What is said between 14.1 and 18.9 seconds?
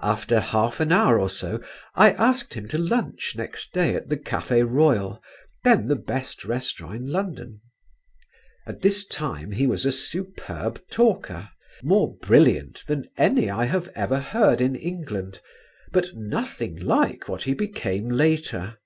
heard in England, but nothing like what he became later.